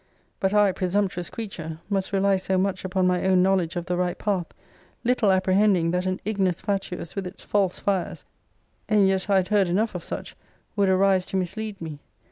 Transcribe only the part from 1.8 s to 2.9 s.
must rely so much